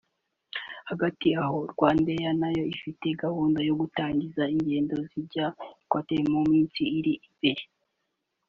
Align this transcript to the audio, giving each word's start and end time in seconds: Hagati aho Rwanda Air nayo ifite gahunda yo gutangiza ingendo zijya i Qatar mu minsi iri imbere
Hagati 0.89 1.27
aho 1.43 1.57
Rwanda 1.71 2.07
Air 2.17 2.33
nayo 2.41 2.63
ifite 2.73 3.05
gahunda 3.23 3.59
yo 3.67 3.73
gutangiza 3.81 4.43
ingendo 4.55 4.93
zijya 5.09 5.45
i 5.83 5.85
Qatar 5.91 6.21
mu 6.33 6.41
minsi 6.49 6.81
iri 6.99 7.13
imbere 7.27 7.63